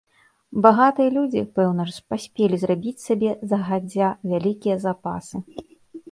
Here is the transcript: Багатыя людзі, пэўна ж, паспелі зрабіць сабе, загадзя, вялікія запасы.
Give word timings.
Багатыя 0.65 1.09
людзі, 1.17 1.41
пэўна 1.57 1.83
ж, 1.89 1.99
паспелі 2.13 2.59
зрабіць 2.63 2.93
сабе, 3.07 3.29
загадзя, 3.51 4.07
вялікія 4.31 4.79
запасы. 4.87 5.37